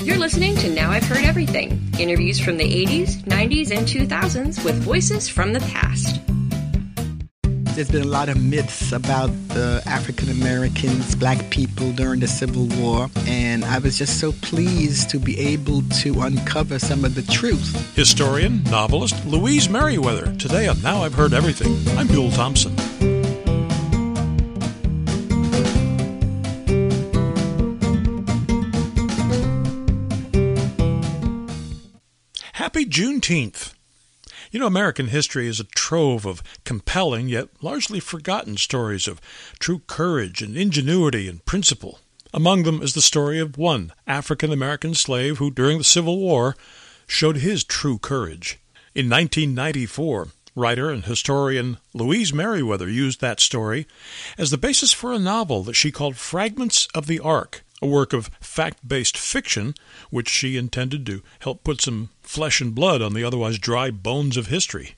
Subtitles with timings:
[0.00, 4.76] You're listening to Now I've Heard Everything interviews from the 80s, 90s, and 2000s with
[4.76, 6.20] voices from the past.
[7.74, 12.66] There's been a lot of myths about the African Americans, black people during the Civil
[12.80, 17.22] War, and I was just so pleased to be able to uncover some of the
[17.22, 17.96] truth.
[17.96, 20.32] Historian, novelist Louise Meriwether.
[20.36, 21.76] Today on Now I've Heard Everything.
[21.98, 22.74] I'm Bill Thompson.
[32.58, 33.72] Happy Juneteenth.
[34.50, 39.20] You know, American history is a trove of compelling yet largely forgotten stories of
[39.60, 42.00] true courage and ingenuity and principle.
[42.34, 46.56] Among them is the story of one African American slave who, during the Civil War,
[47.06, 48.58] showed his true courage.
[48.92, 53.86] In 1994, writer and historian Louise Meriwether used that story
[54.36, 58.12] as the basis for a novel that she called Fragments of the Ark, a work
[58.12, 59.74] of fact based fiction
[60.10, 64.36] which she intended to help put some flesh and blood on the otherwise dry bones
[64.36, 64.96] of history.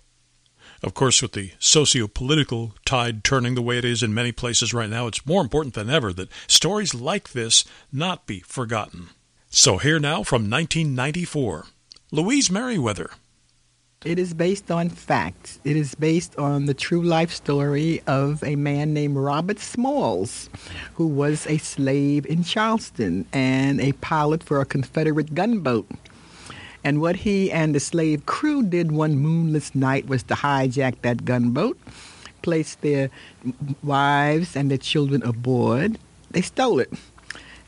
[0.83, 4.73] Of course, with the socio political tide turning the way it is in many places
[4.73, 9.11] right now, it's more important than ever that stories like this not be forgotten.
[9.51, 11.67] So, here now from 1994
[12.13, 13.11] Louise Meriwether.
[14.03, 15.61] It is based on facts.
[15.63, 20.49] It is based on the true life story of a man named Robert Smalls,
[20.95, 25.87] who was a slave in Charleston and a pilot for a Confederate gunboat.
[26.83, 31.27] And what he and the slave crew did one moonless night was to hijack that
[31.27, 31.79] gunboat,
[32.41, 33.11] place their
[33.83, 35.99] wives and their children aboard.
[36.31, 36.91] They stole it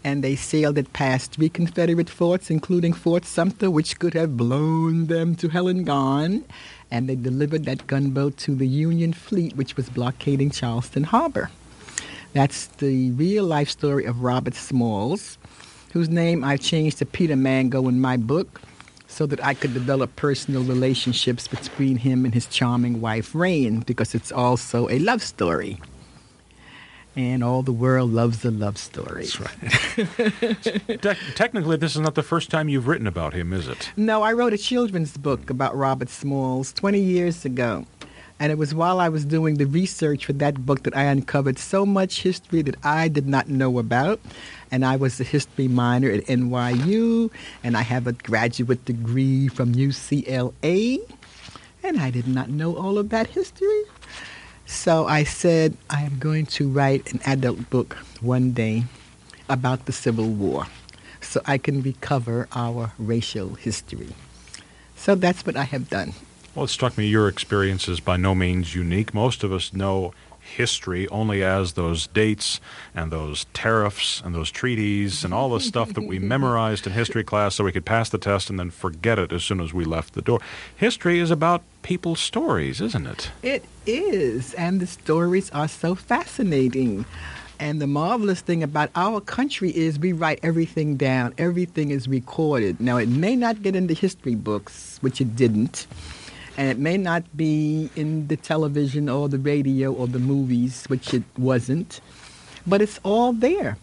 [0.05, 5.06] and they sailed it past three Confederate forts, including Fort Sumter, which could have blown
[5.06, 6.45] them to hell and gone.
[6.91, 11.50] And they delivered that gunboat to the Union fleet, which was blockading Charleston Harbor.
[12.33, 15.39] That's the real life story of Robert Smalls,
[15.92, 18.61] whose name I changed to Peter Mango in my book
[19.06, 24.14] so that I could develop personal relationships between him and his charming wife, Rain, because
[24.14, 25.79] it's also a love story
[27.14, 29.27] and all the world loves a love story.
[29.27, 31.02] That's right.
[31.02, 33.90] Te- technically, this is not the first time you've written about him, is it?
[33.96, 37.86] No, I wrote a children's book about Robert Smalls 20 years ago.
[38.40, 41.58] And it was while I was doing the research for that book that I uncovered
[41.58, 44.20] so much history that I did not know about.
[44.73, 47.30] And I was a history minor at NYU,
[47.62, 50.98] and I have a graduate degree from UCLA.
[51.84, 53.83] And I did not know all of that history.
[54.72, 58.84] So I said, I am going to write an adult book one day
[59.48, 60.66] about the Civil War
[61.20, 64.08] so I can recover our racial history.
[64.96, 66.14] So that's what I have done.
[66.55, 69.14] Well, it struck me your experience is by no means unique.
[69.14, 72.61] Most of us know history only as those dates
[72.95, 77.25] and those tariffs and those treaties and all the stuff that we memorized in history
[77.25, 79.85] class so we could pass the test and then forget it as soon as we
[79.85, 80.41] left the door.
[80.77, 83.30] History is about people's stories, isn't it?
[83.42, 87.05] It is, and the stories are so fascinating.
[87.59, 91.33] And the marvelous thing about our country is we write everything down.
[91.39, 92.80] Everything is recorded.
[92.80, 95.86] Now, it may not get into history books, which it didn't
[96.57, 101.14] and it may not be in the television or the radio or the movies, which
[101.14, 102.01] it wasn't,
[102.67, 103.79] but it's all there,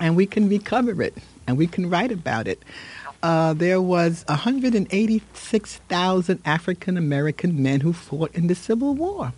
[0.00, 1.14] and we can recover it
[1.46, 2.62] and we can write about it.
[3.22, 9.32] Uh, there was 186,000 African American men who fought in the Civil War.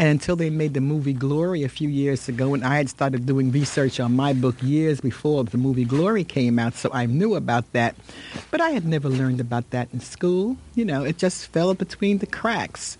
[0.00, 3.26] And until they made the movie Glory a few years ago, and I had started
[3.26, 7.34] doing research on my book years before the movie Glory came out, so I knew
[7.34, 7.94] about that.
[8.50, 10.56] But I had never learned about that in school.
[10.74, 12.96] You know, it just fell between the cracks.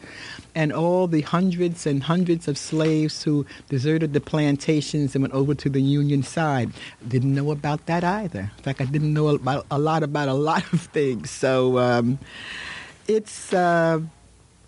[0.54, 5.54] And all the hundreds and hundreds of slaves who deserted the plantations and went over
[5.54, 6.70] to the Union side
[7.08, 8.52] didn't know about that either.
[8.58, 11.30] In fact, I didn't know about, a lot about a lot of things.
[11.30, 12.18] So um,
[13.08, 13.54] it's.
[13.54, 14.00] Uh,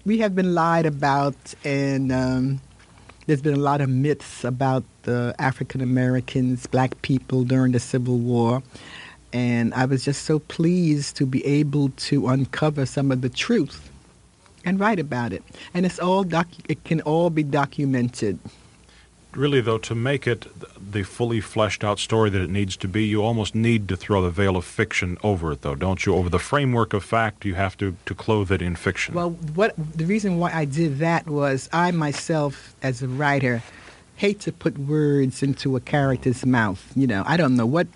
[0.04, 2.60] we have been lied about, and um,
[3.26, 8.18] there's been a lot of myths about the African Americans, black people during the Civil
[8.18, 8.62] War.
[9.32, 13.90] And I was just so pleased to be able to uncover some of the truth
[14.64, 15.43] and write about it.
[15.72, 16.26] And it's all
[16.69, 18.38] it can all be documented
[19.37, 20.46] really, though, to make it
[20.93, 24.23] the fully fleshed out story that it needs to be, you almost need to throw
[24.23, 26.14] the veil of fiction over it, though, don't you?
[26.14, 29.14] Over the framework of fact, you have to, to clothe it in fiction.
[29.14, 33.62] Well, what the reason why I did that was I myself, as a writer,
[34.17, 36.93] hate to put words into a character's mouth.
[36.94, 37.88] You know, I don't know what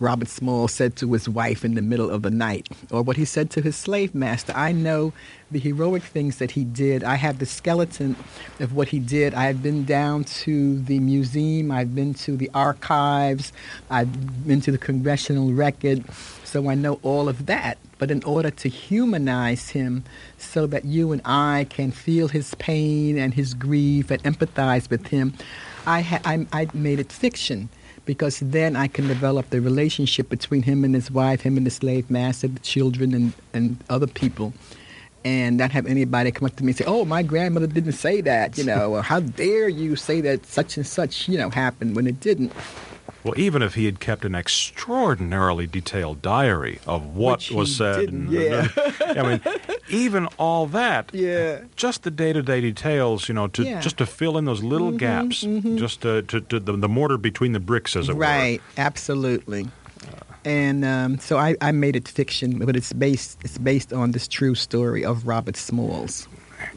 [0.00, 3.24] Robert Small said to his wife in the middle of the night, or what he
[3.24, 4.52] said to his slave master.
[4.56, 5.12] I know
[5.50, 7.04] the heroic things that he did.
[7.04, 8.16] I have the skeleton
[8.58, 9.34] of what he did.
[9.34, 13.52] I have been down to the museum, I've been to the archives,
[13.90, 16.04] I've been to the congressional record,
[16.44, 17.78] so I know all of that.
[17.98, 20.04] But in order to humanize him
[20.36, 25.06] so that you and I can feel his pain and his grief and empathize with
[25.06, 25.34] him,
[25.86, 27.68] I, ha- I, I made it fiction
[28.04, 31.70] because then I can develop the relationship between him and his wife, him and the
[31.70, 34.52] slave master, the children, and, and other people.
[35.24, 38.20] And not have anybody come up to me and say, "Oh, my grandmother didn't say
[38.20, 41.96] that," you know, or "How dare you say that such and such, you know, happened
[41.96, 42.52] when it didn't."
[43.22, 48.08] Well, even if he had kept an extraordinarily detailed diary of what Which was said,
[48.10, 48.68] and, yeah.
[49.00, 49.40] I mean,
[49.88, 51.60] even all that, Yeah.
[51.76, 53.72] just the day-to-day details, you know, to Yeah.
[53.72, 57.16] Mm-hmm, just to fill in those little gaps, just to, to, to the, the mortar
[57.16, 58.20] between the bricks, as it were.
[58.20, 59.68] Right, absolutely.
[60.44, 64.28] And um, so I, I made it fiction, but it's based it's based on this
[64.28, 66.28] true story of Robert Smalls.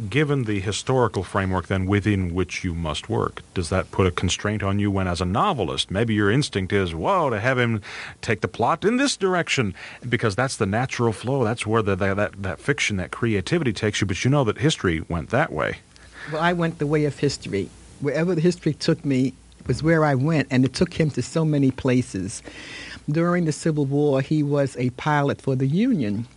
[0.09, 4.61] Given the historical framework, then within which you must work, does that put a constraint
[4.61, 7.81] on you when, as a novelist, maybe your instinct is, whoa, to have him
[8.21, 9.73] take the plot in this direction,
[10.07, 11.43] because that's the natural flow.
[11.43, 14.05] That's where the, the, that that fiction, that creativity takes you.
[14.05, 15.79] But you know that history went that way.
[16.31, 17.67] Well, I went the way of history.
[17.99, 19.33] Wherever the history took me
[19.65, 22.43] was where I went, and it took him to so many places.
[23.09, 26.27] During the Civil War, he was a pilot for the Union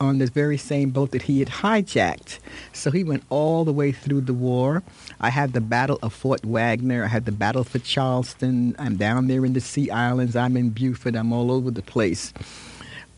[0.00, 2.38] on the very same boat that he had hijacked.
[2.72, 4.82] So he went all the way through the war.
[5.20, 7.04] I had the Battle of Fort Wagner.
[7.04, 8.76] I had the Battle for Charleston.
[8.78, 10.36] I'm down there in the Sea Islands.
[10.36, 11.16] I'm in Beaufort.
[11.16, 12.32] I'm all over the place.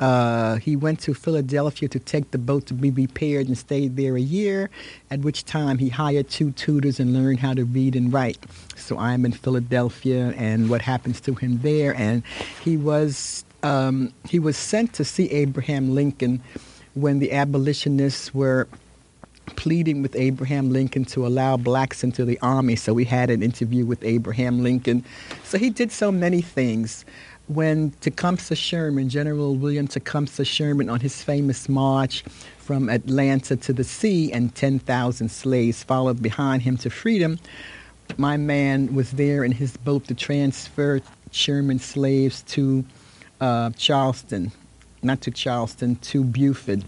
[0.01, 4.17] Uh, he went to Philadelphia to take the boat to be repaired and stayed there
[4.17, 4.71] a year,
[5.11, 8.39] at which time he hired two tutors and learned how to read and write.
[8.77, 11.97] So I'm in Philadelphia and what happens to him there.
[11.97, 12.23] And
[12.63, 16.43] he was, um, he was sent to see Abraham Lincoln
[16.95, 18.69] when the abolitionists were
[19.57, 22.77] pleading with Abraham Lincoln to allow blacks into the army.
[22.77, 25.05] So we had an interview with Abraham Lincoln.
[25.45, 27.05] So he did so many things.
[27.49, 32.23] When Tecumseh Sherman, General William Tecumseh Sherman, on his famous march
[32.59, 37.39] from Atlanta to the sea, and 10,000 slaves followed behind him to freedom,
[38.19, 41.01] my man was there in his boat to transfer
[41.31, 42.85] Sherman slaves to
[43.41, 44.53] uh, Charleston,
[45.03, 46.83] not to Charleston, to Beaufort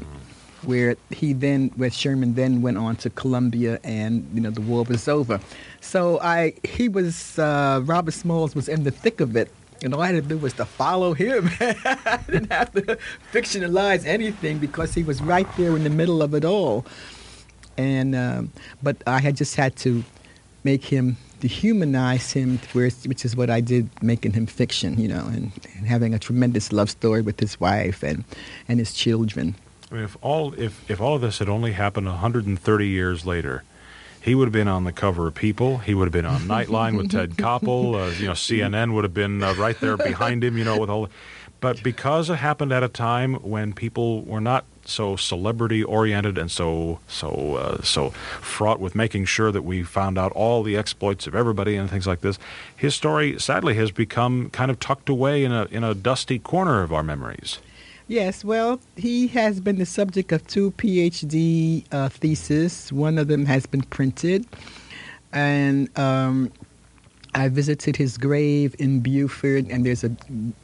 [0.63, 4.85] where he then where Sherman then went on to Columbia and you know the war
[4.85, 5.41] was over.
[5.81, 9.51] So I he was uh, Robert Smalls was in the thick of it.
[9.83, 11.49] And all I had to do was to follow him.
[11.61, 12.99] I didn't have to
[13.33, 16.85] fictionalize anything because he was right there in the middle of it all.
[17.79, 18.53] And um,
[18.83, 20.05] but I had just had to
[20.65, 25.53] make him dehumanize him, which is what I did, making him fiction, you know, and,
[25.77, 28.25] and having a tremendous love story with his wife and
[28.69, 29.55] and his children.
[29.91, 33.65] I mean, if all if, if all of this had only happened 130 years later,
[34.23, 35.79] he would have been on the cover of People.
[35.79, 37.95] He would have been on Nightline with Ted Koppel.
[37.95, 40.59] Uh, you know, CNN would have been uh, right there behind him.
[40.59, 41.09] You know, with all.
[41.61, 46.51] But because it happened at a time when people were not so celebrity oriented and
[46.51, 48.11] so so uh, so
[48.41, 52.07] fraught with making sure that we found out all the exploits of everybody and things
[52.07, 52.39] like this,
[52.75, 56.83] his story sadly has become kind of tucked away in a in a dusty corner
[56.83, 57.59] of our memories.
[58.09, 62.93] Yes, well, he has been the subject of two PhD uh, theses.
[62.93, 64.47] One of them has been printed,
[65.33, 66.51] and um,
[67.35, 70.09] I visited his grave in Beaufort, and there's a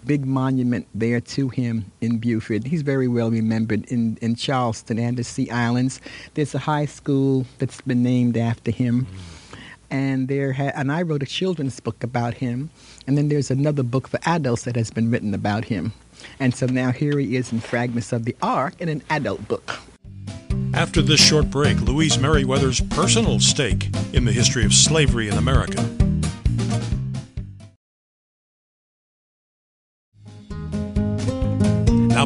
[0.05, 2.67] big monument there to him in Beaufort.
[2.67, 6.01] He's very well remembered in, in Charleston and the Sea Islands.
[6.35, 9.07] There's a high school that's been named after him.
[9.91, 12.71] And there, ha- and I wrote a children's book about him,
[13.07, 15.93] and then there's another book for adults that has been written about him.
[16.41, 19.79] And so now here he is in Fragments of the Ark in an adult book.
[20.75, 26.06] After this short break, Louise Meriwether's personal stake in the history of slavery in America.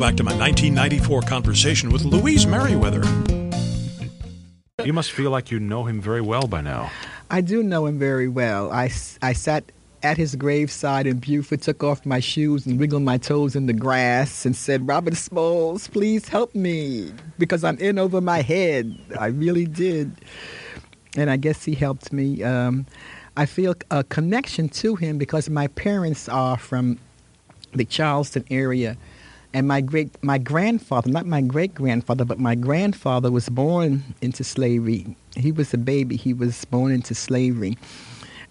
[0.01, 3.03] Back to my 1994 conversation with Louise Meriwether.
[4.83, 6.91] You must feel like you know him very well by now.
[7.31, 8.73] I do know him very well.
[8.73, 8.91] I,
[9.21, 9.71] I sat
[10.03, 13.75] at his graveside in Beaufort, took off my shoes and wiggled my toes in the
[13.75, 18.99] grass and said, Robert Smalls, please help me because I'm in over my head.
[19.19, 20.13] I really did.
[21.15, 22.43] And I guess he helped me.
[22.43, 22.87] Um,
[23.37, 26.99] I feel a connection to him because my parents are from
[27.75, 28.97] the Charleston area.
[29.53, 34.45] And my great, my grandfather, not my great grandfather, but my grandfather was born into
[34.45, 35.17] slavery.
[35.37, 36.17] He was a baby.
[36.17, 37.77] He was born into slavery,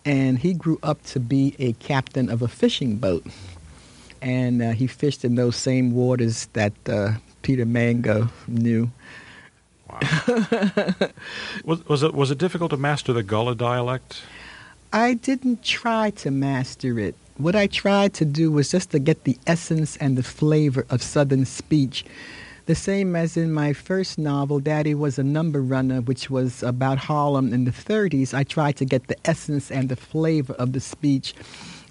[0.03, 3.25] and he grew up to be a captain of a fishing boat.
[4.21, 8.91] and uh, he fished in those same waters that uh, Peter Mango knew.
[11.65, 14.21] Was, was it was it difficult to master the Gullah dialect?
[14.93, 17.15] I didn't try to master it.
[17.39, 21.01] What I tried to do was just to get the essence and the flavor of
[21.01, 22.03] Southern speech.
[22.65, 26.98] The same as in my first novel, Daddy was a number runner, which was about
[26.98, 28.34] Harlem in the 30s.
[28.34, 31.34] I tried to get the essence and the flavor of the speech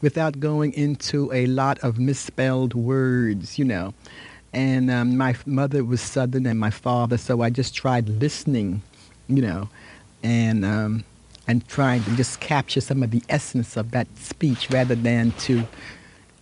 [0.03, 3.95] without going into a lot of misspelled words, you know.
[4.53, 8.83] And um, my mother was Southern and my father, so I just tried listening,
[9.29, 9.71] you know,
[10.23, 11.05] and um,
[11.49, 15.67] and trying to just capture some of the essence of that speech rather than to.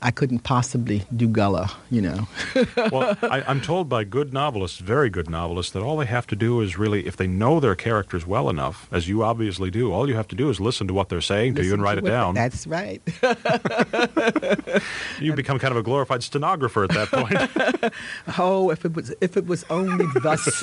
[0.02, 2.28] I couldn't possibly do Gullah, you know.
[2.92, 6.36] well, I, I'm told by good novelists, very good novelists, that all they have to
[6.36, 10.06] do is really, if they know their characters well enough, as you obviously do, all
[10.06, 12.04] you have to do is listen to what they're saying to you and write it
[12.04, 12.34] down.
[12.34, 13.00] That's right.
[15.20, 17.94] you become kind of a glorified stenographer at that point.
[18.38, 20.62] oh, if it was if it was only thus.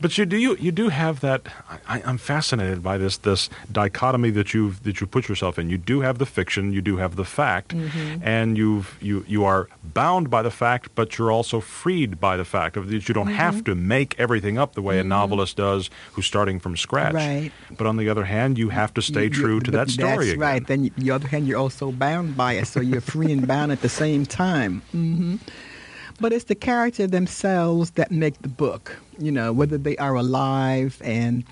[0.00, 1.48] But you do you, you do have that.
[1.88, 5.70] I, am fascinated by this this dichotomy that you've that you put yourself in.
[5.70, 8.22] You do have the fiction, you do have the fact, mm-hmm.
[8.22, 12.44] and you've you you are bound by the fact, but you're also freed by the
[12.44, 13.36] fact of that you don't mm-hmm.
[13.36, 15.06] have to make everything up the way mm-hmm.
[15.06, 17.14] a novelist does, who's starting from scratch.
[17.14, 17.50] Right.
[17.76, 20.10] But on the other hand, you have to stay you, true to that story.
[20.10, 20.40] That's again.
[20.40, 20.66] right.
[20.66, 23.72] Then on the other hand, you're also bound by it, so you're free and bound
[23.72, 24.82] at the same time.
[26.20, 31.00] But it's the character themselves that make the book, you know, whether they are alive
[31.04, 31.44] and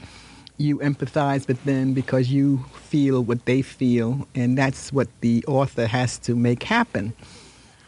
[0.58, 5.86] you empathize with them because you feel what they feel, and that's what the author
[5.86, 7.12] has to make happen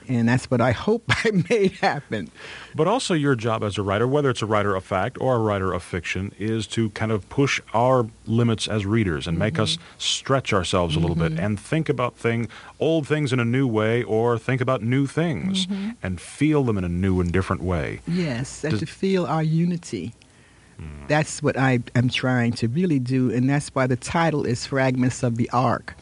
[0.08, 2.30] and that's what I hope I made happen.
[2.74, 5.38] But also, your job as a writer, whether it's a writer of fact or a
[5.38, 9.44] writer of fiction, is to kind of push our limits as readers and mm-hmm.
[9.44, 9.82] make us mm-hmm.
[9.98, 11.36] stretch ourselves a little mm-hmm.
[11.36, 12.48] bit and think about thing,
[12.80, 15.90] old things in a new way or think about new things mm-hmm.
[16.02, 18.00] and feel them in a new and different way.
[18.06, 20.14] Yes, and Does, to feel our unity.
[20.78, 21.06] Hmm.
[21.08, 25.22] That's what I am trying to really do, and that's why the title is Fragments
[25.22, 25.96] of the Ark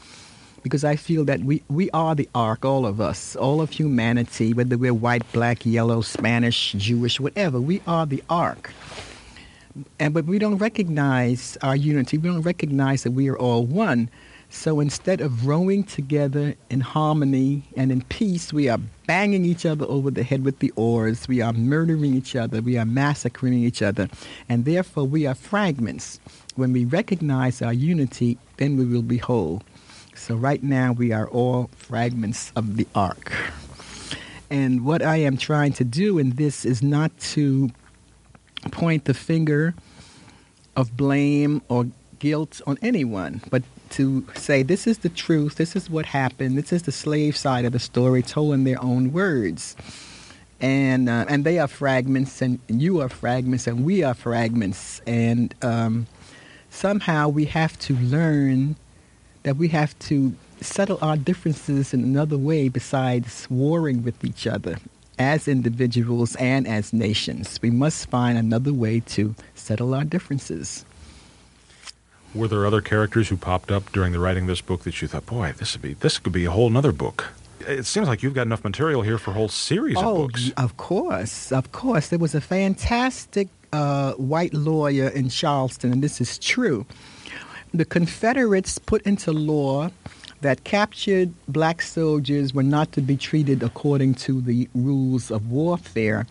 [0.67, 4.53] because I feel that we, we are the ark, all of us, all of humanity,
[4.53, 8.73] whether we're white, black, yellow, Spanish, Jewish, whatever, we are the ark.
[10.01, 12.19] And but we don't recognize our unity.
[12.19, 14.11] We don't recognize that we are all one.
[14.51, 19.87] So instead of rowing together in harmony and in peace, we are banging each other
[19.89, 21.29] over the head with the oars.
[21.29, 22.61] We are murdering each other.
[22.61, 24.09] We are massacring each other.
[24.49, 26.19] And therefore, we are fragments.
[26.57, 29.63] When we recognize our unity, then we will be whole.
[30.17, 33.33] So right now we are all fragments of the ark.
[34.51, 37.71] And what I am trying to do in this is not to
[38.71, 39.75] point the finger
[40.75, 41.87] of blame or
[42.19, 46.73] guilt on anyone, but to say this is the truth, this is what happened, this
[46.73, 49.77] is the slave side of the story told in their own words.
[50.61, 55.55] And uh, and they are fragments, and you are fragments, and we are fragments, and
[55.61, 56.07] um,
[56.71, 58.77] somehow we have to learn
[59.47, 64.77] that we have to settle our differences in another way besides warring with each other
[65.21, 67.61] as individuals and as nations.
[67.63, 70.85] We must find another way to settle our differences.
[72.35, 75.07] Were there other characters who popped up during the writing of this book that you
[75.07, 77.29] thought, boy, this would be this could be a whole other book?
[77.61, 80.51] It seems like you've got enough material here for a whole series oh, of books.
[80.57, 82.09] Of course, of course.
[82.09, 86.85] There was a fantastic uh, white lawyer in Charleston, and this is true
[87.73, 89.91] the Confederates put into law
[90.41, 96.27] that captured black soldiers were not to be treated according to the rules of warfare,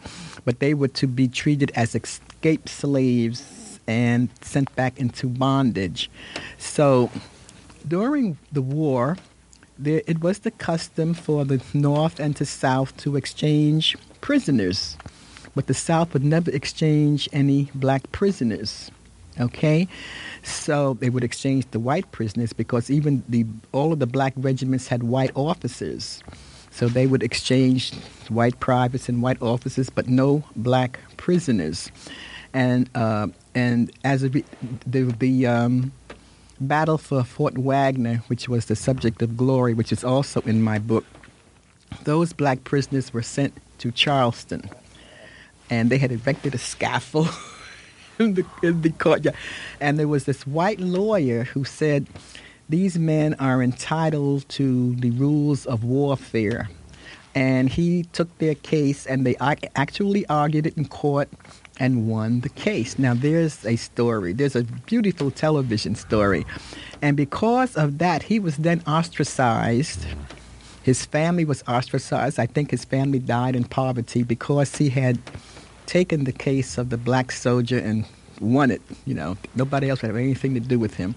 [0.45, 6.09] but they were to be treated as escaped slaves and sent back into bondage.
[6.57, 7.11] So
[7.87, 9.17] during the war,
[9.77, 14.97] there, it was the custom for the North and the South to exchange prisoners,
[15.55, 18.91] but the South would never exchange any black prisoners.
[19.39, 19.87] Okay?
[20.43, 24.87] So they would exchange the white prisoners because even the all of the black regiments
[24.87, 26.21] had white officers.
[26.71, 27.93] So they would exchange
[28.27, 31.89] white privates and white officers, but no black prisoners.
[32.53, 34.43] And uh, and as a, the
[35.19, 35.91] the um,
[36.59, 40.79] battle for Fort Wagner, which was the subject of Glory, which is also in my
[40.79, 41.05] book,
[42.03, 44.69] those black prisoners were sent to Charleston,
[45.69, 47.29] and they had erected a scaffold.
[48.19, 49.35] in the, in the courtyard.
[49.79, 52.07] And there was this white lawyer who said,
[52.69, 56.69] These men are entitled to the rules of warfare.
[57.35, 59.35] And he took their case and they
[59.75, 61.29] actually argued it in court
[61.79, 62.97] and won the case.
[62.97, 64.31] Now, there's a story.
[64.31, 66.45] There's a beautiful television story.
[67.01, 70.05] And because of that, he was then ostracized
[70.83, 72.39] His family was ostracized.
[72.39, 75.17] I think his family died in poverty because he had
[75.85, 78.05] taken the case of the black soldier and
[78.39, 78.81] won it.
[79.05, 81.15] You know, nobody else had anything to do with him.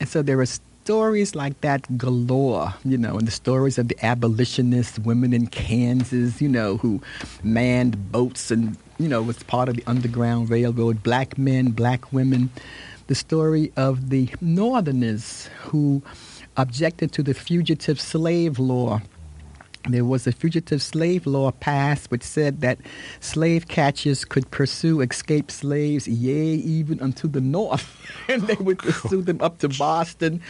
[0.00, 4.04] And so there were stories like that galore, you know, and the stories of the
[4.04, 7.02] abolitionist women in Kansas, you know, who
[7.42, 12.48] manned boats and, you know, was part of the Underground Railroad, black men, black women.
[13.08, 16.02] The story of the Northerners who
[16.56, 19.00] objected to the fugitive slave law
[19.94, 22.78] there was a fugitive slave law passed which said that
[23.20, 27.96] slave catchers could pursue escaped slaves, yea, even unto the north.
[28.28, 30.40] and they would pursue them up to Boston.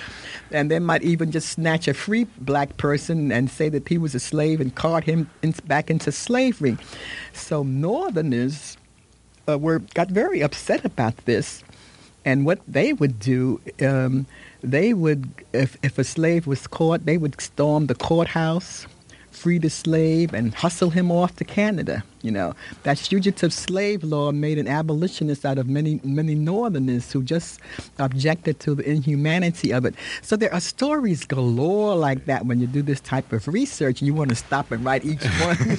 [0.51, 4.15] And they might even just snatch a free black person and say that he was
[4.15, 6.77] a slave and cart him in, back into slavery.
[7.33, 8.77] So Northerners
[9.49, 11.63] uh, were got very upset about this.
[12.25, 14.27] And what they would do, um,
[14.63, 18.87] they would, if, if a slave was caught, they would storm the courthouse
[19.31, 22.03] free the slave and hustle him off to Canada.
[22.23, 27.23] You know, that fugitive slave law made an abolitionist out of many, many Northerners who
[27.23, 27.61] just
[27.99, 29.95] objected to the inhumanity of it.
[30.23, 34.03] So there are stories galore like that when you do this type of research.
[34.03, 35.79] You want to stop and write each one.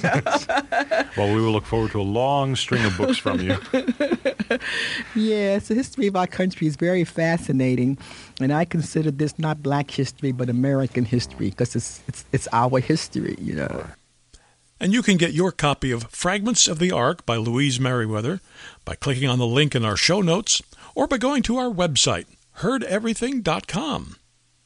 [1.16, 3.58] well, we will look forward to a long string of books from you.
[5.14, 7.98] yes, the history of our country is very fascinating,
[8.40, 12.80] and I consider this not black history but American history because it's, it's, it's our
[12.80, 13.86] history, you know.
[14.78, 18.40] And you can get your copy of Fragments of the Ark by Louise Meriwether
[18.84, 20.62] by clicking on the link in our show notes
[20.94, 22.26] or by going to our website,
[22.58, 24.16] heardeverything.com.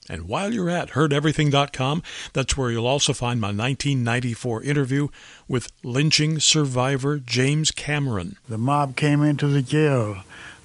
[0.08, 2.02] And while you're at heardeverything.com,
[2.32, 5.08] that's where you'll also find my 1994 interview
[5.48, 8.36] with lynching survivor James Cameron.
[8.48, 10.18] The mob came into the jail.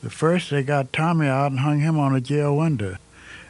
[0.03, 2.97] The first they got Tommy out and hung him on a jail window.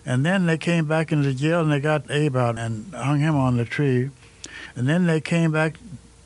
[0.06, 3.20] And then they came back into the jail and they got Abe out and hung
[3.20, 4.12] him on the tree.
[4.76, 5.78] And then they came back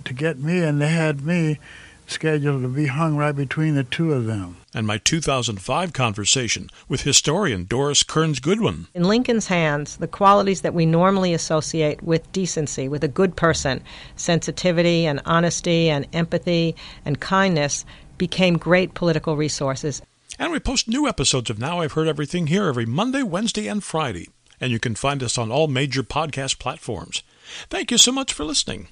[0.05, 1.59] to get me, and they had me
[2.07, 4.57] scheduled to be hung right between the two of them.
[4.73, 8.87] And my 2005 conversation with historian Doris Kearns Goodwin.
[8.93, 13.81] In Lincoln's hands, the qualities that we normally associate with decency, with a good person,
[14.15, 17.85] sensitivity and honesty and empathy and kindness,
[18.17, 20.01] became great political resources.
[20.39, 23.83] And we post new episodes of Now I've Heard Everything here every Monday, Wednesday, and
[23.83, 24.29] Friday.
[24.59, 27.21] And you can find us on all major podcast platforms.
[27.69, 28.87] Thank you so much for listening.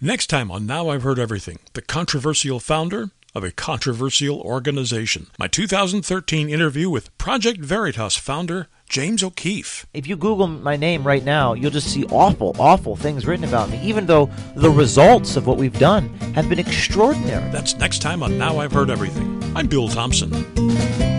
[0.00, 5.28] Next time on Now I've Heard Everything, the controversial founder of a controversial organization.
[5.38, 9.86] My 2013 interview with Project Veritas founder James O'Keefe.
[9.94, 13.70] If you Google my name right now, you'll just see awful, awful things written about
[13.70, 17.50] me, even though the results of what we've done have been extraordinary.
[17.50, 19.42] That's next time on Now I've Heard Everything.
[19.56, 21.11] I'm Bill Thompson.